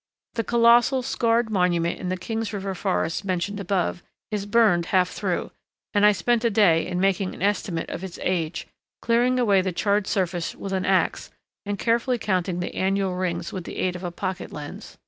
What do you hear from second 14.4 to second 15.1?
lens.